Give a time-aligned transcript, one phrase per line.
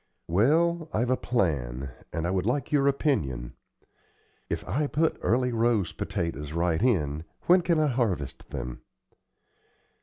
[0.27, 3.53] "Well, I've a plan, and would like your opinion.
[4.49, 8.81] If I put Early Rose potatoes right in, when can I harvest them?"